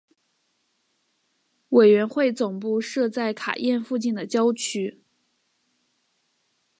[1.69, 4.99] 委员会总部设在卡宴附近的郊区。